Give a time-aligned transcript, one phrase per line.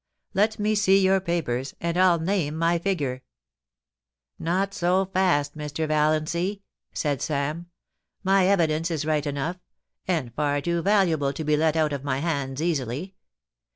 [0.33, 3.21] Let me see your papers, and I'll name my figure.''
[4.39, 5.87] Not so fast, Mr.
[5.87, 7.67] Valiancy,' said Sam.
[7.93, 9.57] * My evidence is right enough,
[10.07, 13.13] and far too valuable to be let out of my hands easily.